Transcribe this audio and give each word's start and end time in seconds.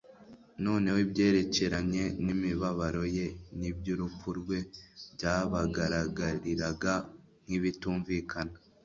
noneho 0.63 0.97
ibyerekeranye 1.05 2.03
n'imibabaro 2.25 3.03
ye 3.17 3.27
n'iby'urupfu 3.57 4.29
rwe 4.39 4.59
byabagaragariraga 5.13 6.93
nk'ibitumvikana. 7.45 8.55